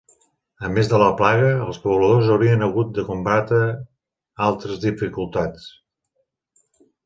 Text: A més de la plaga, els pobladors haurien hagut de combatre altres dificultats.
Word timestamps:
A 0.69 0.69
més 0.75 0.87
de 0.93 1.01
la 1.03 1.09
plaga, 1.19 1.51
els 1.65 1.81
pobladors 1.83 2.31
haurien 2.37 2.67
hagut 2.69 2.91
de 2.97 3.05
combatre 3.11 3.61
altres 4.49 4.85
dificultats. 4.89 5.71